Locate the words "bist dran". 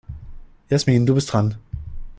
1.13-1.53